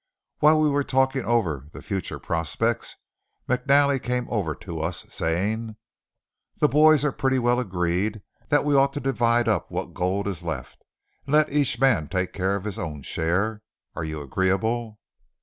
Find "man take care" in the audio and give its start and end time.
11.79-12.55